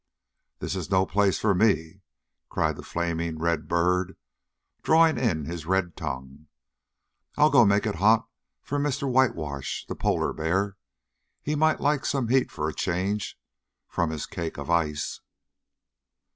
[0.57, 2.01] "This is no place for me!"
[2.49, 4.17] cried the flaming red bird,
[4.81, 6.47] drawing in his red tongue.
[7.37, 8.27] "I'll go make it hot
[8.63, 9.07] for Mr.
[9.07, 10.75] Whitewash, the polar bear.
[11.43, 13.37] He might like some heat for a change
[13.87, 15.19] from his cake of ice."